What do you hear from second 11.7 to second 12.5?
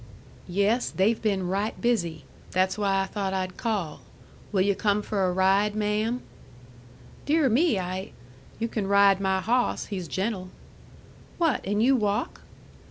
you walk?"